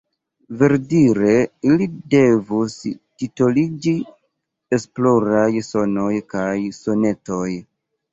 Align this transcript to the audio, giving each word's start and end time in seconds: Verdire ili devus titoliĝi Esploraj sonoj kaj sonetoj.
Verdire 0.59 1.33
ili 1.73 1.87
devus 2.13 2.77
titoliĝi 3.23 3.93
Esploraj 4.79 5.51
sonoj 5.69 6.09
kaj 6.33 6.55
sonetoj. 6.79 7.51